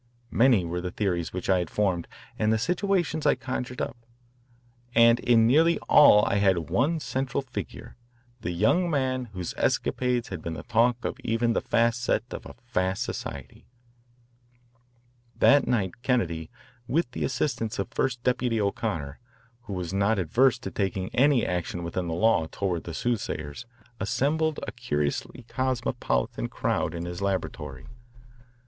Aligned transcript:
Many 0.31 0.65
were 0.65 0.81
the 0.81 0.89
theories 0.89 1.31
which 1.31 1.47
I 1.47 1.59
had 1.59 1.69
formed 1.69 2.07
and 2.39 2.51
the 2.51 2.57
situations 2.57 3.27
I 3.27 3.35
conjured 3.35 3.79
up, 3.83 3.95
and 4.95 5.19
in 5.19 5.45
nearly 5.45 5.77
all 5.81 6.25
I 6.25 6.37
had 6.37 6.71
one 6.71 6.99
central 6.99 7.43
figure, 7.43 7.97
the 8.39 8.49
young 8.49 8.89
man 8.89 9.25
whose 9.25 9.53
escapades 9.57 10.29
had 10.29 10.41
been 10.41 10.55
the 10.55 10.63
talk 10.63 11.05
of 11.05 11.19
even 11.23 11.53
the 11.53 11.61
fast 11.61 12.01
set 12.01 12.23
of 12.31 12.47
a 12.47 12.55
fast 12.65 13.03
society. 13.03 13.67
That 15.37 15.67
night 15.67 16.01
Kennedy, 16.01 16.49
with 16.87 17.11
the 17.11 17.23
assistance 17.23 17.77
of 17.77 17.87
First 17.91 18.23
Deputy 18.23 18.59
O'Connor, 18.59 19.19
who 19.65 19.73
was 19.73 19.93
not 19.93 20.17
averse 20.17 20.57
to 20.57 20.71
taking 20.71 21.09
any 21.13 21.45
action 21.45 21.83
within 21.83 22.07
the 22.07 22.15
law 22.15 22.47
toward 22.47 22.85
the 22.85 22.95
soothsayers, 22.95 23.67
assembled 23.99 24.59
a 24.65 24.71
curiously 24.71 25.45
cosmopolitan 25.47 26.47
crowd 26.49 26.95
in 26.95 27.05
his 27.05 27.21
laboratory. 27.21 27.85